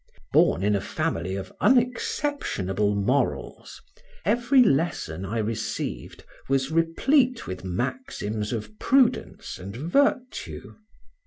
Born 0.33 0.63
in 0.63 0.75
a 0.75 0.81
family 0.81 1.35
of 1.35 1.53
unexceptionable 1.61 2.95
morals, 2.95 3.83
every 4.25 4.63
lesson 4.63 5.25
I 5.25 5.37
received 5.37 6.23
was 6.49 6.71
replete 6.71 7.45
with 7.45 7.63
maxims 7.63 8.51
of 8.51 8.79
prudence 8.79 9.59
and 9.59 9.77
virtue. 9.77 10.73